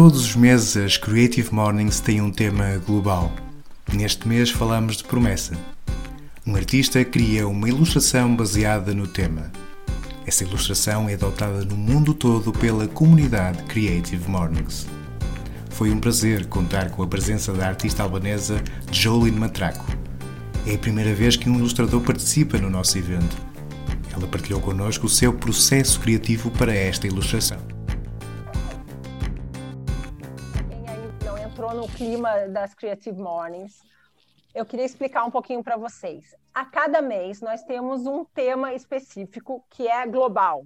[0.00, 3.32] Todos os meses as Creative Mornings têm um tema global.
[3.92, 5.58] Neste mês falamos de promessa.
[6.46, 9.50] Um artista cria uma ilustração baseada no tema.
[10.24, 14.86] Essa ilustração é adotada no mundo todo pela comunidade Creative Mornings.
[15.70, 18.62] Foi um prazer contar com a presença da artista albanesa
[18.92, 19.84] Jolene Matraco.
[20.64, 23.36] É a primeira vez que um ilustrador participa no nosso evento.
[24.12, 27.77] Ela partilhou connosco o seu processo criativo para esta ilustração.
[31.58, 33.82] Entrou no clima das Creative Mornings,
[34.54, 36.32] eu queria explicar um pouquinho para vocês.
[36.54, 40.64] A cada mês nós temos um tema específico que é global.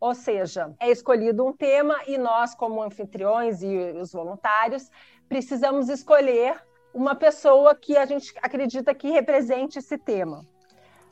[0.00, 4.90] Ou seja, é escolhido um tema e nós, como anfitriões e os voluntários,
[5.28, 6.56] precisamos escolher
[6.94, 10.46] uma pessoa que a gente acredita que represente esse tema.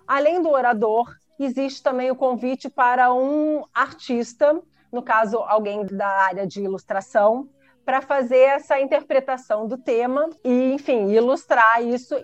[0.09, 4.59] Além do orador, existe também o convite para um artista,
[4.91, 7.51] no caso, alguém da área de ilustração,
[7.91, 12.15] para fazer essa interpretação do tema e, enfim, ilustrar isso.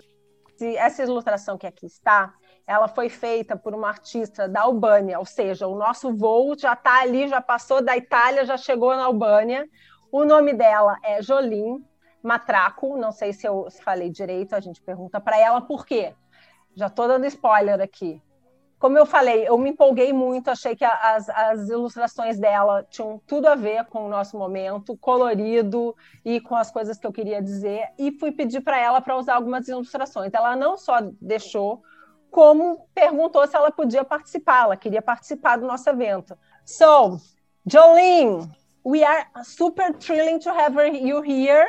[0.77, 2.33] Essa ilustração que aqui está,
[2.65, 7.01] ela foi feita por uma artista da Albânia, ou seja, o nosso voo já está
[7.01, 9.67] ali, já passou da Itália, já chegou na Albânia.
[10.09, 11.85] O nome dela é Jolin
[12.23, 16.15] Matraco, não sei se eu falei direito, a gente pergunta para ela por quê.
[16.77, 18.21] Já estou dando spoiler aqui
[18.79, 23.47] como eu falei, eu me empolguei muito, achei que as, as, ilustrações dela tinham tudo
[23.47, 27.87] a ver com o nosso momento, colorido e com as coisas que eu queria dizer,
[27.97, 30.31] e fui pedir para ela para usar algumas ilustrações.
[30.31, 31.81] Ela não só deixou,
[32.29, 36.37] como perguntou se ela podia participar, ela queria participar do nosso evento.
[36.63, 37.19] So,
[37.65, 38.47] Jolene,
[38.85, 41.67] we are super thrilling to have you here,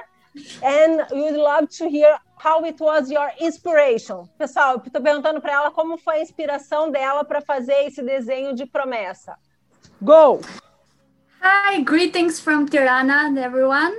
[0.62, 4.28] and we would love to hear how it was your inspiration.
[4.38, 8.54] Pessoal, eu estou perguntando para ela como foi a inspiração dela para fazer esse desenho
[8.54, 9.36] de promessa.
[10.00, 10.40] Go!
[11.40, 13.94] Hi, greetings from Tirana, and everyone.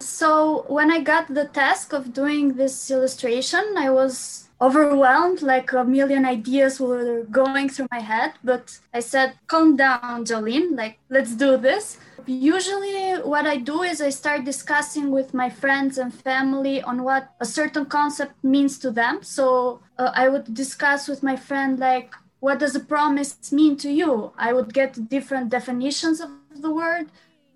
[0.00, 5.84] So, when I got the task of doing this illustration, I was overwhelmed, like a
[5.84, 8.32] million ideas were going through my head.
[8.42, 11.98] But I said, calm down, Jolene, like, let's do this.
[12.28, 17.30] Usually, what I do is I start discussing with my friends and family on what
[17.40, 19.22] a certain concept means to them.
[19.22, 23.90] So uh, I would discuss with my friend, like, what does a promise mean to
[23.90, 24.32] you?
[24.36, 27.06] I would get different definitions of the word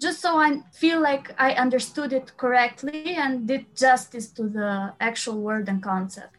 [0.00, 5.38] just so I feel like I understood it correctly and did justice to the actual
[5.40, 6.36] word and concept.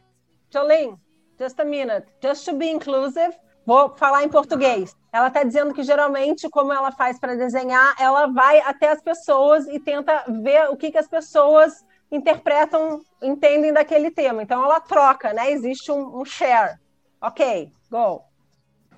[0.52, 0.98] Jolene,
[1.38, 2.06] just a minute.
[2.20, 3.32] Just to be inclusive,
[3.66, 4.94] Vou falar em português.
[5.12, 9.66] Ela está dizendo que geralmente, como ela faz para desenhar, ela vai até as pessoas
[9.66, 14.42] e tenta ver o que, que as pessoas interpretam, entendem daquele tema.
[14.42, 15.50] Então ela troca, né?
[15.50, 16.78] Existe um, um share.
[17.20, 18.22] Ok, go.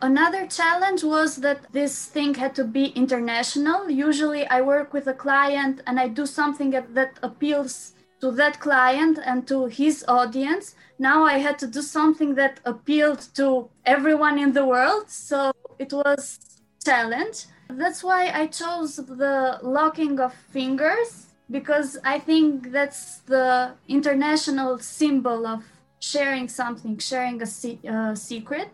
[0.00, 3.88] Another challenge was that this thing had to be international.
[3.88, 9.18] Usually, I work with a client and I do something that appeals to that client
[9.24, 10.74] and to his audience.
[10.98, 15.92] Now I had to do something that appealed to everyone in the world, so it
[15.92, 16.38] was
[16.84, 17.46] challenge.
[17.68, 25.46] That's why I chose the locking of fingers because I think that's the international symbol
[25.46, 25.64] of
[26.00, 28.68] sharing something, sharing a se- uh, secret.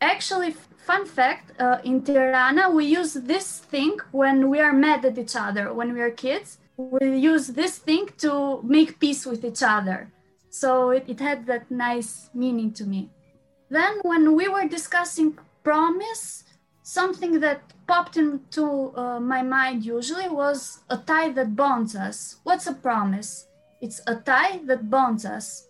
[0.00, 5.18] Actually, fun fact uh, in Tirana, we use this thing when we are mad at
[5.18, 9.62] each other, when we are kids we use this thing to make peace with each
[9.62, 10.10] other.
[10.50, 13.10] So it, it had that nice meaning to me.
[13.68, 16.44] Then, when we were discussing promise,
[16.82, 22.36] something that popped into uh, my mind usually was a tie that bonds us.
[22.44, 23.48] What's a promise?
[23.80, 25.66] It's a tie that bonds us.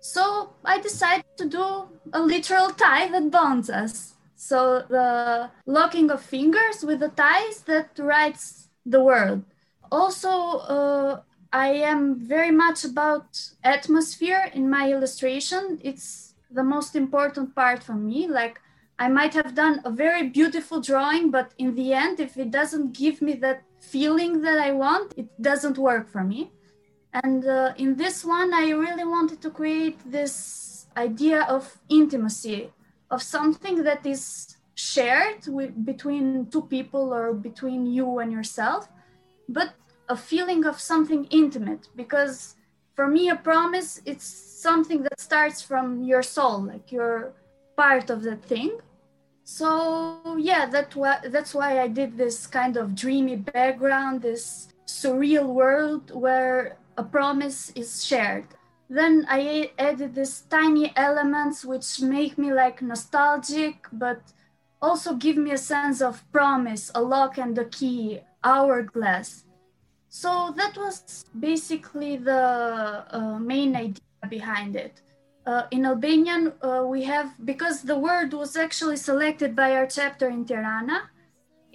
[0.00, 4.14] So I decided to do a literal tie that bonds us.
[4.34, 9.44] So the locking of fingers with the ties that writes the world
[9.90, 10.30] also
[10.74, 11.20] uh,
[11.52, 13.26] i am very much about
[13.64, 15.78] atmosphere in my illustration.
[15.82, 18.26] It's the most important part for me.
[18.26, 18.60] Like
[18.98, 22.92] i might have done a very beautiful drawing but in the end if it doesn't
[22.92, 26.50] give me that feeling that i want it doesn't work for me.
[27.12, 32.72] And uh, in this one i really wanted to create this idea of intimacy
[33.10, 38.88] of something that is shared with, between two people or between you and yourself
[39.48, 39.74] but
[40.08, 42.54] a feeling of something intimate because
[42.94, 47.32] for me a promise it's something that starts from your soul like you're
[47.76, 48.78] part of that thing.
[49.44, 55.46] So yeah that why, that's why i did this kind of dreamy background this surreal
[55.46, 58.46] world where a promise is shared.
[58.88, 64.20] Then i added these tiny elements which make me like nostalgic but
[64.80, 68.20] also give me a sense of promise a lock and a key
[68.50, 69.28] hourglass
[70.08, 72.44] So that was basically the
[73.10, 74.94] uh, main idea behind it.
[75.44, 80.26] Uh, in Albanian, uh, we have, because the word was actually selected by our chapter
[80.28, 80.98] in Tirana,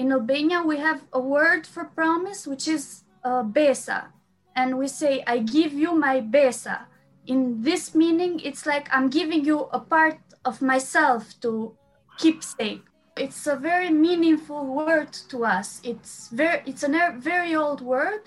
[0.01, 4.09] in Albania, we have a word for promise, which is uh, besa.
[4.55, 6.87] And we say, I give you my besa.
[7.27, 11.77] In this meaning, it's like I'm giving you a part of myself to
[12.17, 12.81] keep safe.
[13.21, 15.79] It's a very meaningful word to us.
[15.83, 16.89] It's very, it's a
[17.19, 18.23] very old word,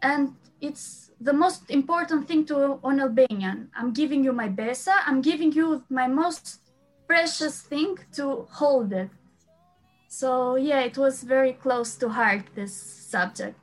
[0.00, 3.68] and it's the most important thing to on Albanian.
[3.76, 4.94] I'm giving you my besa.
[5.04, 6.60] I'm giving you my most
[7.06, 9.10] precious thing to hold it.
[10.08, 13.58] So yeah, it was very close to heart this subject.